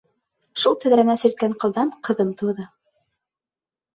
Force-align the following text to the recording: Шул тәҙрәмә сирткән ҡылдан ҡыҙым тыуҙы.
Шул 0.61 0.77
тәҙрәмә 0.85 1.15
сирткән 1.23 1.53
ҡылдан 1.63 1.91
ҡыҙым 2.09 2.31
тыуҙы. 2.41 2.65